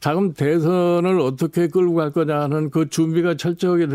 [0.00, 3.86] 다음 대선을 어떻게 끌고 갈 거냐 하는 그 준비가 철저하게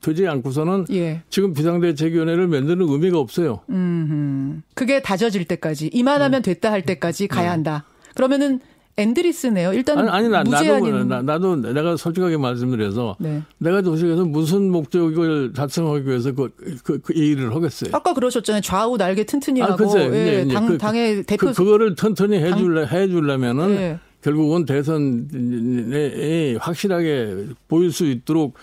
[0.00, 1.22] 되지 않고서는 예.
[1.28, 3.60] 지금 비상대책위원회를 만드는 의미가 없어요.
[3.68, 6.54] 음, 그게 다져질 때까지 이만하면 네.
[6.54, 7.48] 됐다 할 때까지 가야 네.
[7.48, 7.84] 한다.
[8.14, 8.60] 그러면은
[8.96, 9.72] 엔드리스네요.
[9.72, 11.08] 일단 아니, 아니 나, 무제한인...
[11.08, 13.42] 나도, 나도 내가 솔직하게 말씀드려서 네.
[13.58, 16.50] 내가 도시에서 무슨 목적을 달성하기 위해서 그,
[16.84, 17.90] 그, 그 일을 하겠어요.
[17.92, 18.60] 아까 그러셨잖아요.
[18.60, 23.70] 좌우 날개 튼튼히 아, 하고 예, 당, 그, 당의 대표 그, 그거를 튼튼히 해줄래 해주려면은
[23.70, 23.98] 예.
[24.22, 28.54] 결국은 대선에 확실하게 보일 수 있도록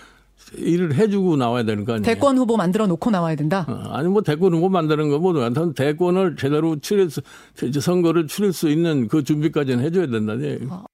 [0.56, 2.04] 일을 해주고 나와야 되는 거 아니에요?
[2.04, 3.66] 대권 후보 만들어 놓고 나와야 된다?
[3.68, 7.20] 어, 아니, 뭐 대권 후보 만드는 거 뭐든 대권을 제대로 치를 수,
[7.54, 10.58] 선거를 치를 수 있는 그 준비까지는 해줘야 된다니.
[10.70, 10.84] 아.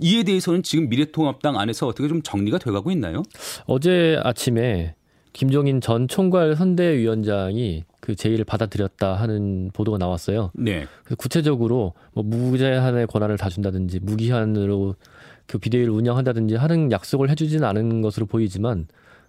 [0.00, 3.22] 이에 대해서는 지금 미래통합당 안에서 어떻게 좀 정리가 돼가고 있나요?
[3.66, 4.94] 어제 아침에
[5.32, 10.50] 김종인 전 총괄 선대위원장이 그 제의를 받아들였다 하는 보도가 나왔어요.
[10.54, 10.86] 네.
[11.04, 14.94] 그래서 구체적으로 뭐 무제한의 권한을 다 준다든지 무기한으로
[15.46, 18.86] 그 비대위를 운영한다든지 하는 약속을 해주지는 않은 것으로 보이지만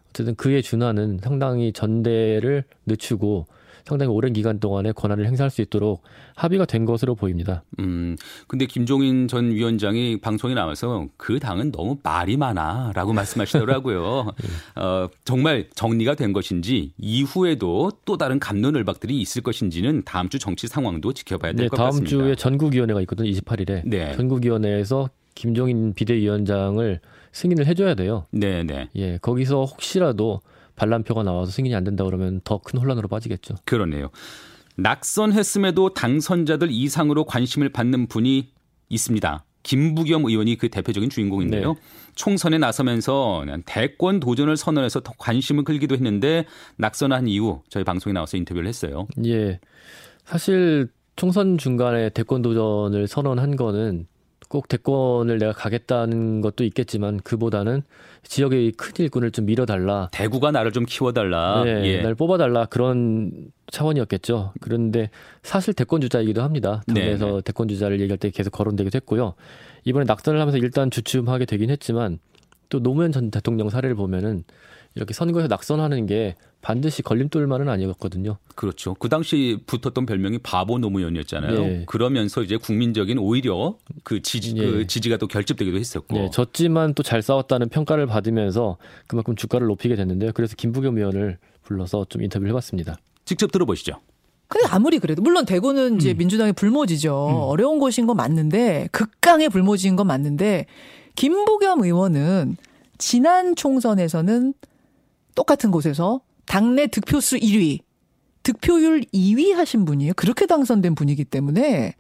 [0.09, 3.47] 어쨌든 그에 준하는 상당히 전대를 늦추고
[3.89, 6.03] 상당히 오랜 기간 동안에 권한을 행사할 수 있도록
[6.35, 7.63] 합의가 된 것으로 보입니다.
[7.79, 8.15] 음,
[8.47, 14.31] 근데 김종인 전 위원장이 방송에 나와서 그 당은 너무 말이 많아라고 말씀하시더라고요.
[14.37, 14.47] 네.
[14.81, 21.13] 어, 정말 정리가 된 것인지 이후에도 또 다른 감론을박들이 있을 것인지는 다음 주 정치 상황도
[21.13, 22.09] 지켜봐야 될것 네, 같습니다.
[22.11, 23.31] 다음 주에 전국위원회가 있거든요.
[23.31, 24.13] 28일에 네.
[24.15, 26.99] 전국위원회에서 김종인 비대위원장을
[27.31, 28.25] 승인을 해줘야 돼요.
[28.29, 28.89] 네, 네.
[28.95, 30.41] 예, 거기서 혹시라도
[30.79, 33.55] 반란표가 나와서 승인이 안 된다 그러면 더 큰 혼란으로 빠지겠죠.
[33.65, 34.09] 그러네요.
[34.77, 38.49] 낙선했음에도 당선자들 이상으로 관심을 받는 분이
[38.87, 39.45] 있습니다.
[39.63, 41.73] 김부겸 의원이 그 대표적인 주인공인데요.
[41.73, 41.79] 네.
[42.15, 46.45] 총선에 나서면서 대권 도전을 선언해서 더 관심을 끌기도 했는데
[46.77, 49.05] 낙선한 이후 저희 방송에 나와서 인터뷰를 했어요.
[49.25, 49.59] 예.
[50.23, 50.87] 사실
[51.17, 54.07] 총선 중간에 대권 도전을 선언한 거는
[54.49, 57.83] 꼭 대권을 내가 가겠다는 것도 있겠지만 그보다는
[58.23, 60.09] 지역의 큰 일꾼을 좀 밀어달라.
[60.11, 61.63] 대구가 나를 좀 키워달라.
[61.63, 62.01] 네, 예.
[62.01, 63.31] 날 뽑아달라 그런
[63.71, 64.53] 차원이었겠죠.
[64.59, 65.11] 그런데
[65.43, 66.81] 사실 대권 주자이기도 합니다.
[66.87, 67.41] 당내에서 네.
[67.45, 69.35] 대권 주자를 얘기할 때 계속 거론되기도 했고요.
[69.85, 72.17] 이번에 낙선을 하면서 일단 주춤하게 되긴 했지만
[72.69, 74.43] 또 노무현 전 대통령 사례를 보면은
[74.95, 78.37] 이렇게 선거에서 낙선하는 게 반드시 걸림돌만은 아니었거든요.
[78.55, 78.95] 그렇죠.
[78.95, 81.59] 그 당시 붙었던 별명이 바보 노무현이었잖아요.
[81.63, 81.83] 예.
[81.85, 84.65] 그러면서 이제 국민적인 오히려 그 지지 예.
[84.65, 86.17] 그 지지가 또 결집되기도 했었고.
[86.17, 86.29] 예.
[86.31, 88.77] 졌지만 또 잘 싸웠다는 평가를 받으면서
[89.07, 90.31] 그만큼 주가를 높이게 됐는데요.
[90.33, 92.97] 그래서 김부겸 의원을 불러서 좀 인터뷰를 해봤습니다.
[93.25, 93.93] 직접 들어보시죠.
[94.47, 96.17] 근데 아무리 그래도 물론 대구는 이제 음.
[96.17, 97.27] 민주당의 불모지죠.
[97.29, 97.33] 음.
[97.35, 100.65] 어려운 곳인 건 맞는데 극강의 불모지인 건 맞는데
[101.19, 102.55] 김부겸 의원은
[102.97, 104.53] 지난 총선에서는
[105.35, 107.79] 똑같은 곳에서 당내 득표수 1위,
[108.43, 110.13] 득표율 2위 하신 분이에요.
[110.15, 111.93] 그렇게 당선된 분이기 때문에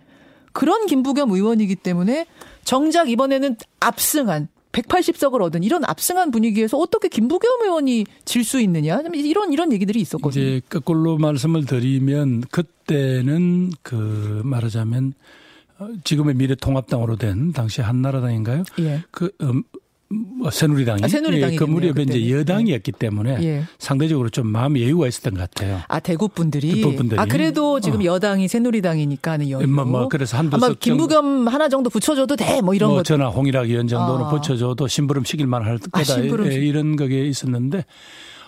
[0.53, 2.27] 그런 김부겸 의원이기 때문에
[2.63, 9.51] 정작 이번에는 압승한 180석을 얻은 이런 압승한 분위기에서 어떻게 김부겸 의원이 질 수 있느냐 이런
[9.51, 10.41] 이런 얘기들이 있었거든요.
[10.41, 15.48] 이제 거꾸로 말씀을 드리면 그때는 그 말하자면 어,
[16.03, 18.63] 지금의 미래통합당으로 된 당시 한나라당인가요?
[18.79, 19.03] 예.
[19.11, 19.63] 그 음,
[20.11, 23.63] 뭐 새누리당이, 아, 새누리당이 예, 그 무렵에 이제 여당이었기 때문에 예.
[23.77, 25.81] 상대적으로 좀 마음의 여유가 있었던 것 같아요.
[25.87, 26.83] 아 대구 분들이.
[27.17, 28.05] 아 그래도 지금 어.
[28.05, 29.67] 여당이 새누리당이니까는 여유.
[29.67, 32.61] 뭐, 뭐 그래서 한두 아마 김부겸 하나 정도 붙여줘도 돼.
[32.61, 33.03] 뭐 이런 뭐 거.
[33.03, 34.29] 전화 홍일학 의원 정도는 아.
[34.29, 36.13] 붙여줘도 심부름 시킬만 할 아, 거다.
[36.15, 37.85] 아, 예, 이런 거게 있었는데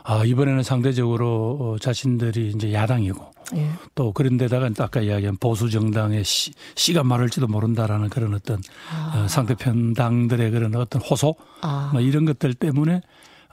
[0.04, 3.70] 아, 이번에는 상대적으로 어, 자신들이 이제 야당이고 예.
[3.96, 8.62] 또 그런데다가 아까 이야기한 보수 정당의 씨, 씨가 마를지도 모른다라는 그런 어떤
[8.92, 9.24] 아.
[9.24, 11.90] 어, 상대편 당들의 그런 어떤 호소 아.
[11.92, 13.02] 뭐 이런 것들 때문에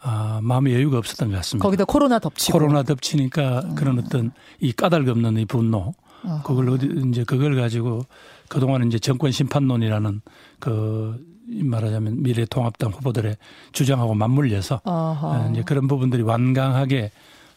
[0.01, 1.65] 아, 마음의 여유가 없었던 것 같습니다.
[1.65, 3.75] 거기다 코로나 덮치고 코로나 덮치니까 음.
[3.75, 4.31] 그런 어떤
[4.61, 5.93] 이 까닭 없는 이 분노
[6.25, 8.03] 어 그걸 어디 이제 그걸 가지고
[8.49, 10.21] 그동안 이제 정권 심판론이라는
[10.59, 11.17] 그
[11.51, 13.37] 말하자면 미래통합당 후보들의
[13.73, 15.51] 주장하고 맞물려서 어허.
[15.53, 17.11] 이제 그런 부분들이 완강하게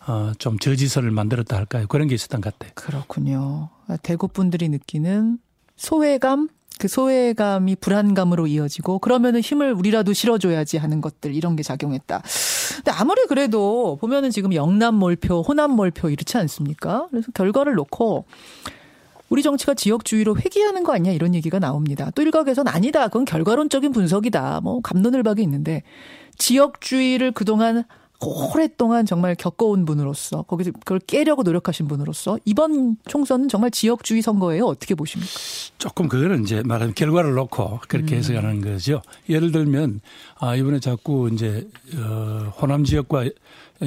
[0.07, 1.85] 어, 좀 저지선을 만들었다 할까요?
[1.87, 2.71] 그런 게 있었던 것 같아요.
[2.75, 3.69] 그렇군요.
[4.01, 5.37] 대구 분들이 느끼는
[5.75, 6.49] 소외감,
[6.79, 12.23] 그 소외감이 불안감으로 이어지고 그러면은 힘을 우리라도 실어줘야지 하는 것들 이런 게 작용했다.
[12.77, 17.07] 근데 아무리 그래도 보면은 지금 영남 몰표, 호남 몰표 이렇지 않습니까?
[17.11, 18.25] 그래서 결과를 놓고
[19.31, 22.11] 우리 정치가 지역주의로 회귀하는 거 아니냐 이런 얘기가 나옵니다.
[22.15, 23.07] 또 일각에서는 아니다.
[23.07, 24.59] 그건 결과론적인 분석이다.
[24.61, 25.83] 뭐 감론을박이 있는데
[26.37, 27.85] 지역주의를 그동안
[28.19, 34.65] 오랫동안 정말 겪어온 분으로서 거기서 그걸 깨려고 노력하신 분으로서 이번 총선은 정말 지역주의 선거예요.
[34.65, 35.31] 어떻게 보십니까?
[35.77, 38.17] 조금 그거는 이제 말하면 결과를 놓고 그렇게 음.
[38.17, 39.01] 해석하는 거죠.
[39.29, 40.01] 예를 들면
[40.39, 41.65] 아 이번에 자꾸 이제
[41.95, 43.29] 어 호남 지역과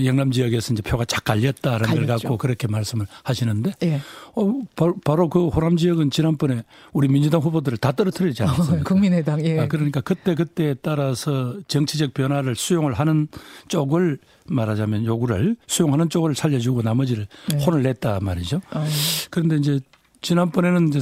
[0.03, 2.07] 영남 지역에서 이제 표가 쫙 갈렸다라는 갈렸죠.
[2.07, 4.01] 걸 갖고 그렇게 말씀을 하시는데 예.
[4.35, 4.61] 어,
[5.05, 8.81] 바로 그 호남 지역은 지난번에 우리 민주당 후보들을 다 떨어뜨리지 않았습니까?
[8.81, 9.61] 어, 국민의당 예.
[9.61, 13.29] 아, 그러니까 그때 그때에 따라서 정치적 변화를 수용을 하는
[13.69, 17.65] 쪽을 말하자면 요구를 수용하는 쪽을 살려주고 나머지를 네.
[17.65, 18.61] 혼을 냈다 말이죠.
[18.73, 18.85] 어.
[19.31, 19.81] 그런데 이제
[20.23, 21.01] 지난번에는 이제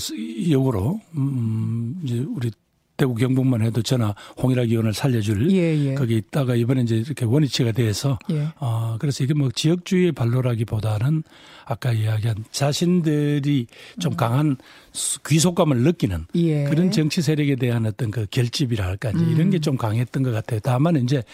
[0.51, 2.51] 역으로 음 이제 우리
[3.03, 5.95] 대구 경북만 해도 전화 홍일학 의원을 살려줄 예, 예.
[5.95, 8.47] 거기 있다가 이번에 이제 이렇게 원위치가 돼서 예.
[8.61, 11.25] 어 그래서 이게 뭐 지역주의 발로라기보다는
[11.65, 13.67] 아까 이야기한 자신들이
[13.99, 14.17] 좀 음.
[14.17, 14.57] 강한
[15.27, 16.63] 귀속감을 느끼는 예.
[16.65, 19.33] 그런 정치 세력에 대한 어떤 그 결집이라 할까 음.
[19.35, 20.61] 이런 게 좀 강했던 것 같아요.
[20.63, 21.25] 다만 이제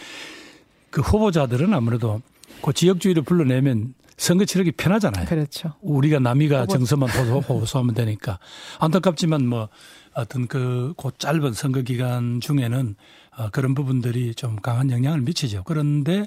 [0.89, 2.19] 그 후보자들은 아무래도
[2.63, 5.25] 그 지역주의를 불러내면 선거 치르기 편하잖아요.
[5.25, 5.73] 그렇죠.
[5.81, 8.37] 우리가 남이가 정서만 호소하면 되니까
[8.79, 9.69] 안타깝지만 뭐
[10.13, 12.95] 어떤 그 곧 짧은 선거 기간 중에는
[13.37, 15.63] 어, 그런 부분들이 좀 강한 영향을 미치죠.
[15.65, 16.25] 그런데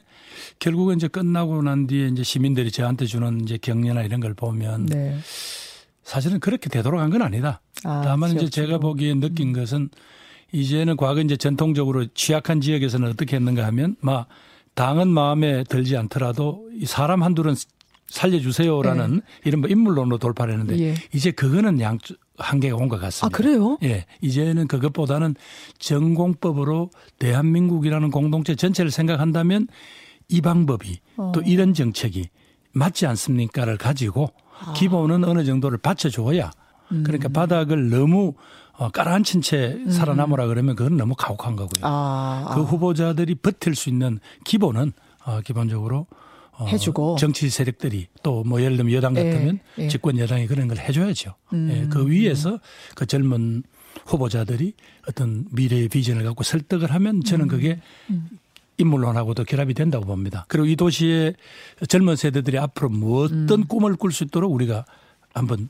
[0.59, 5.19] 결국은 이제 끝나고 난 뒤에 이제 시민들이 저한테 주는 이제 격려나 이런 걸 보면 네.
[6.03, 7.61] 사실은 그렇게 되돌아간 건 아니다.
[7.85, 9.53] 아, 다만 이제 제가 보기에 느낀 음.
[9.53, 9.91] 것은
[10.53, 14.29] 이제는 과거 이제 전통적으로 취약한 지역에서는 어떻게 했는가 하면 막
[14.75, 17.55] 당은 마음에 들지 않더라도 이 사람 한둘은
[18.13, 19.21] 살려주세요라는 네.
[19.45, 20.95] 이런 뭐 인물론으로 돌파를 했는데 예.
[21.15, 21.99] 이제 그거는 양
[22.39, 23.27] 한계가 온 것 같습니다.
[23.27, 23.79] 아, 그래요?
[23.83, 24.05] 예.
[24.21, 25.35] 이제는 그것보다는
[25.79, 29.67] 전공법으로 대한민국이라는 공동체 전체를 생각한다면
[30.29, 31.33] 이 방법이 어.
[31.35, 32.29] 또 이런 정책이
[32.73, 34.73] 맞지 않습니까를 가지고 아.
[34.75, 36.51] 기본은 어느 정도를 받쳐줘야
[36.93, 37.03] 음.
[37.05, 38.35] 그러니까 바닥을 너무
[38.77, 39.91] 어, 깔아앉힌 채 음.
[39.91, 41.83] 살아남으라 그러면 그건 너무 가혹한 거고요.
[41.83, 42.53] 아.
[42.55, 44.93] 그 후보자들이 버틸 수 있는 기본은
[45.25, 46.07] 어, 기본적으로
[46.63, 49.89] 어, 해주고 정치 세력들이 또 뭐 예를 들면 여당 예, 같으면 예, 예.
[49.89, 51.35] 집권 여당이 그런 걸 해줘야죠.
[51.53, 51.71] 음.
[51.71, 52.59] 예, 그 위에서
[52.95, 53.63] 그 젊은
[54.07, 54.75] 후보자들이
[55.09, 58.29] 어떤 미래의 비전을 갖고 설득을 하면 저는 그게 음.
[58.79, 60.45] 인물론하고도 결합이 된다고 봅니다.
[60.49, 61.35] 그리고 이 도시의
[61.89, 63.65] 젊은 세대들이 앞으로 뭐 어떤 음.
[63.67, 64.85] 꿈을 꿀 수 있도록 우리가
[65.35, 65.69] 한번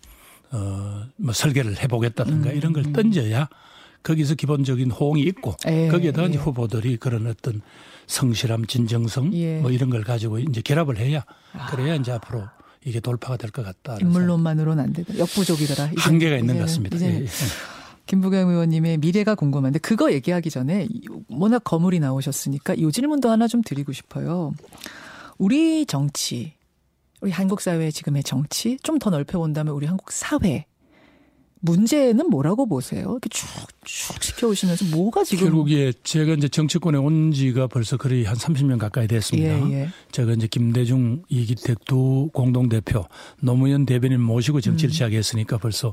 [0.50, 2.56] 어, 뭐 설계를 해보겠다든가 음.
[2.56, 3.48] 이런 걸 던져야
[4.02, 6.36] 거기서 기본적인 호응이 있고 에, 예, 거기에다 예.
[6.36, 7.60] 후보들이 그런 어떤
[8.06, 9.60] 성실함, 진정성 예.
[9.60, 11.66] 뭐 이런 걸 가지고 이제 결합을 해야 아.
[11.70, 12.44] 그래야 이제 앞으로
[12.84, 13.96] 이게 돌파가 될 것 같다.
[14.00, 15.16] 인물론만으로는 안 되다.
[15.18, 15.92] 역부족이더라.
[15.96, 16.96] 한계가 있는 것 같습니다.
[16.96, 17.26] 이제 예.
[18.06, 20.88] 김부겸 의원님의 미래가 궁금한데 그거 얘기하기 전에
[21.28, 24.52] 워낙 거물이 나오셨으니까 이 질문도 하나 좀 드리고 싶어요.
[25.38, 26.54] 우리 정치,
[27.20, 30.66] 우리 한국 사회의 지금의 정치 좀 더 넓혀 본다면 우리 한국 사회
[31.64, 33.02] 문제는 뭐라고 보세요?
[33.12, 38.36] 이렇게 쭉쭉 지켜오시면서 뭐가 지금 결국 에 제가 이제 정치권에 온 지가 벌써 거의 한
[38.36, 39.70] 30년 가까이 됐습니다.
[39.70, 39.88] 예, 예.
[40.10, 43.04] 제가 이제 김대중, 이기택 두 공동 대표,
[43.40, 44.92] 노무현 대변인 모시고 정치를 음.
[44.92, 45.92] 시작했으니까 벌써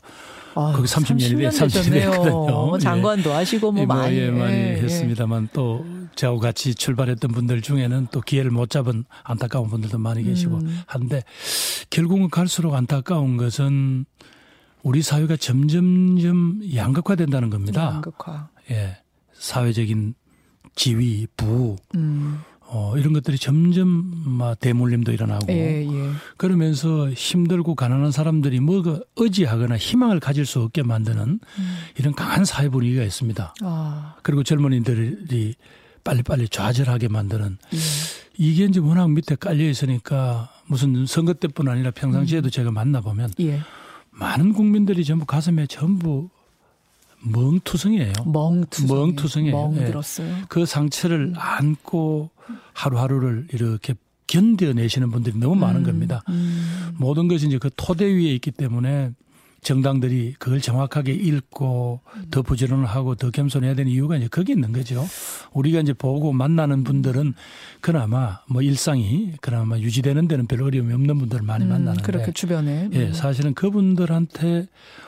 [0.56, 2.76] 아, 거기 30년이 돼 30년 됐거든요.
[2.76, 2.80] 예.
[2.80, 3.34] 장관도 예.
[3.36, 8.50] 하시고 뭐 예, 많이 예, 많이 했습니다만 또 저하고 같이 출발했던 분들 중에는 또 기회를
[8.50, 10.82] 못 잡은 안타까운 분들도 많이 계시고 음.
[10.88, 11.24] 한데
[11.92, 14.06] 결국은 갈수록 안타까운 것은
[14.84, 17.94] 우리 사회가 점점점 양극화된다는 겁니다.
[17.96, 18.50] 양극화.
[18.72, 18.98] 예.
[19.34, 20.16] 사회적인
[20.76, 22.40] 지위, 부, 음.
[22.72, 23.88] 어, 이런 것들이 점점
[24.26, 26.10] 막 대물림도 일어나고 예, 예.
[26.38, 31.78] 그러면서 힘들고 가난한 사람들이 뭐가 의지하거나 희망을 가질 수 없게 만드는 음.
[31.98, 33.56] 이런 강한 사회 분위기가 있습니다.
[33.64, 34.16] 아.
[34.22, 35.56] 그리고 젊은이들이
[36.04, 37.78] 빨리빨리 좌절하게 만드는 예.
[38.38, 42.52] 이게 이제 워낙 밑에 깔려 있으니까 무슨 선거 때뿐 아니라 평상시에도 음.
[42.52, 43.62] 제가 만나보면 예.
[44.20, 46.30] 많은 국민들이 전부 가슴에 전부
[47.22, 48.14] 멍투성이에요.
[48.26, 48.98] 멍투성.
[48.98, 49.56] 멍투성이에요.
[49.56, 50.28] 멍들었어요.
[50.28, 50.42] 예.
[50.48, 52.30] 그 상처를 안고
[52.74, 53.96] 하루하루를 이렇게
[54.28, 56.24] 견뎌내시는 분들이 너무 많은 음, 겁니다.
[56.30, 56.92] 음.
[56.98, 59.12] 모든 것이 이제 그 토대 위에 있기 때문에
[59.62, 65.06] 정당들이 그걸 정확하게 읽고 더 부지런을 하고 더 겸손해야 되는 이유가 이제 거기 있는 거죠.
[65.54, 67.34] 우리가 이제 보고 만나는 분들은
[67.82, 72.32] 그나마 뭐 일상이 그나마 유지되는 데는 별 어려움이 없는 분들 을 많이 음, 만나는데 그렇게
[72.32, 74.68] 주변에 예, 사실은 그분들한테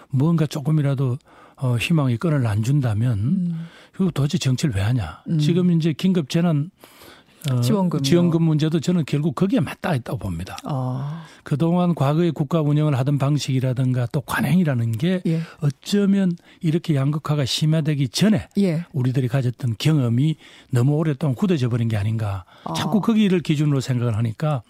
[0.09, 1.17] 뭔가 조금이라도
[1.57, 3.67] 어, 희망의 끈을 안 준다면 음.
[3.93, 5.21] 그거 도대체 정치를 왜 하냐.
[5.29, 5.39] 음.
[5.39, 7.20] 지금 이제 긴급 재난 어,
[7.63, 10.58] 지원금 지원금 문제도 저는 결국 거기에 맞닿아 있다고 봅니다.
[10.63, 11.25] 아.
[11.43, 15.41] 그동안 과거에 국가 운영을 하던 방식이라든가 또 관행이라는 게 예.
[15.60, 18.86] 어쩌면 이렇게 양극화가 심화되기 전에 예.
[18.93, 20.36] 우리들이 가졌던 경험이
[20.69, 22.45] 너무 오랫동안 굳어져 버린 게 아닌가.
[22.63, 22.73] 아.
[22.73, 24.62] 자꾸 거기를 기준으로 생각을 하니까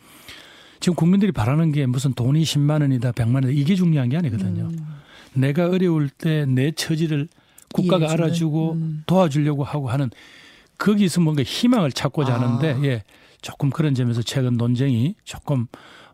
[0.79, 4.63] 지금 국민들이 바라는 게 무슨 돈이 10만 원이다 100만 원이다 이게 중요한 게 아니거든요.
[4.71, 4.87] 음.
[5.33, 7.27] 내가 어려울 때 내 처지를
[7.73, 9.03] 국가가 알아주고 음.
[9.05, 10.09] 도와주려고 하고 하는
[10.81, 12.41] 거기서 뭔가 희망을 찾고자 아.
[12.41, 13.03] 하는데 예.
[13.41, 15.67] 조금 그런 점에서 최근 논쟁이 조금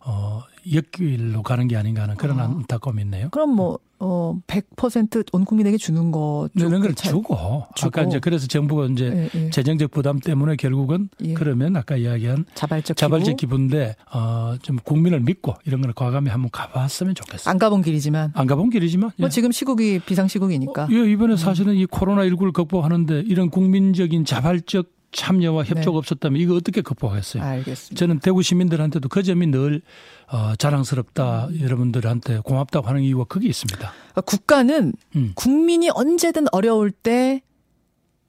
[0.08, 0.42] 어
[0.74, 2.44] 역길로 가는 게 아닌가 하는 그런 아.
[2.44, 3.30] 안타까움이 있네요.
[3.30, 7.36] 그럼 뭐 어, 100%온 국민에게 주는 거 주는 걸 주고.
[7.76, 7.88] 주고.
[7.88, 9.50] 아까 이제 그래서 정부가 이제 예, 예.
[9.50, 11.34] 재정적 부담 때문에 결국은 예.
[11.34, 17.16] 그러면 아까 이야기한 자발적, 자발적 기부인데 어, 좀 국민을 믿고 이런 걸 과감히 한번 가봤으면
[17.16, 17.52] 좋겠어요.
[17.52, 18.32] 안 가본 길이지만.
[18.36, 19.12] 안 가본 길이지만.
[19.18, 19.30] 뭐 예.
[19.30, 20.84] 지금 시국이 비상 시국이니까.
[20.84, 21.38] 어, 예, 이번에 음.
[21.38, 25.98] 사실은 이 코로나 19를 극복하는데 이런 국민적인 자발적 참여와 협조가 네.
[25.98, 27.44] 없었다면 이거 어떻게 극복하겠어요?
[27.44, 27.96] 알겠습니다.
[27.96, 29.82] 저는 대구 시민들한테도 그 점이 늘
[30.32, 31.48] 어, 자랑스럽다.
[31.48, 31.60] 음.
[31.62, 33.78] 여러분들한테 고맙다고 하는 이유가 그게 있습니다.
[33.80, 35.32] 그러니까 국가는 음.
[35.36, 37.42] 국민이 언제든 어려울 때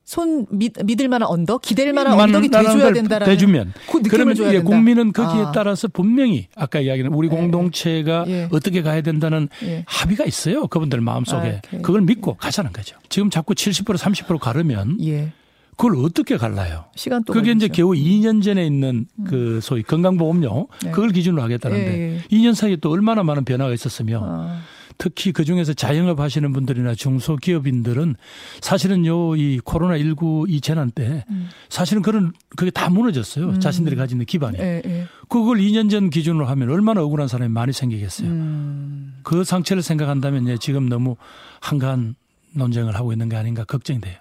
[0.09, 4.61] 손 믿, 믿을 만한 언덕, 기댈 만한 언덕이 돼줘야 된다라는 대주면 그 그러면 줘야 예,
[4.61, 5.53] 국민은 거기에 아.
[5.53, 7.37] 따라서 분명히 아까 이야기는 우리 네.
[7.37, 8.49] 공동체가 예.
[8.51, 9.85] 어떻게 가야 된다는 예.
[9.87, 10.67] 합의가 있어요.
[10.67, 12.97] 그분들 마음속에 아, 그걸 믿고 가자는 거죠.
[13.11, 15.35] 지금 자꾸 70% 30% 가르면 예.
[15.79, 16.85] 그걸 어떻게 갈라요?
[16.97, 17.67] 시간 또 그게 걸리죠.
[17.67, 19.25] 이제 겨우 2년 전에 있는 음.
[19.25, 20.91] 그 소위 건강보험료 네.
[20.91, 22.21] 그걸 기준으로 하겠다는데 예, 예.
[22.37, 24.61] 2년 사이에 또 얼마나 많은 변화가 있었으며 아.
[24.99, 28.17] 특히 그 중에서 자영업 하시는 분들이나 중소기업인들은
[28.61, 31.49] 사실은 요 이 코로나 19 이 재난 때 음.
[31.69, 33.51] 사실은 그런 그게 다 무너졌어요.
[33.51, 33.61] 음.
[33.61, 34.59] 자신들이 가진 기반이.
[34.59, 35.07] 예, 예.
[35.29, 38.29] 그걸 2년 전 기준으로 하면 얼마나 억울한 사람이 많이 생기겠어요.
[38.29, 39.15] 음.
[39.23, 41.15] 그 상처를 생각한다면 예, 지금 너무
[41.61, 42.17] 한가한
[42.57, 44.17] 논쟁을 하고 있는 게 아닌가 걱정이 돼요.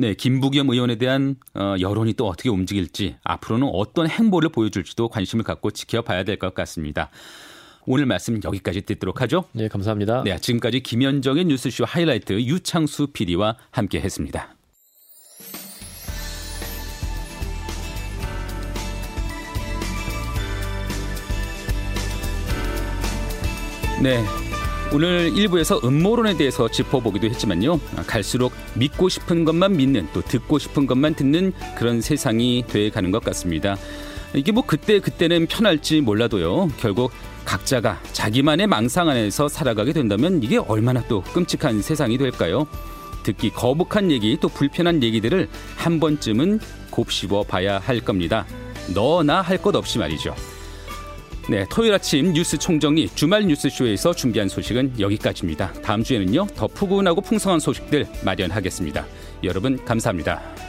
[0.00, 5.72] 네, 김부겸 의원에 대한 어, 여론이 또 어떻게 움직일지 앞으로는 어떤 행보를 보여줄지도 관심을 갖고
[5.72, 7.10] 지켜봐야 될 것 같습니다.
[7.84, 9.46] 오늘 말씀 여기까지 듣도록 하죠.
[9.52, 10.22] 네, 감사합니다.
[10.22, 14.54] 네, 지금까지 김현정의 뉴스쇼 하이라이트 유창수 PD와 함께했습니다.
[24.00, 24.22] 네,
[24.90, 27.78] 오늘 1부에서 음모론에 대해서 짚어보기도 했지만요.
[28.06, 33.22] 갈수록 믿고 싶은 것만 믿는 또 듣고 싶은 것만 듣는 그런 세상이 돼 가는 것
[33.22, 33.76] 같습니다.
[34.34, 36.70] 이게 뭐 그때 그때는 편할지 몰라도요.
[36.78, 37.12] 결국
[37.44, 42.66] 각자가 자기만의 망상 안에서 살아가게 된다면 이게 얼마나 또 끔찍한 세상이 될까요?
[43.24, 46.60] 듣기 거북한 얘기 또 불편한 얘기들을 한 번쯤은
[46.90, 48.46] 곱씹어 봐야 할 겁니다.
[48.94, 50.34] 너나 할 것 없이 말이죠.
[51.50, 55.72] 네, 토요일 아침 뉴스 총정리 주말 뉴스쇼에서 준비한 소식은 여기까지입니다.
[55.80, 59.06] 다음 주에는요, 더 푸근하고 풍성한 소식들 마련하겠습니다.
[59.44, 60.67] 여러분, 감사합니다.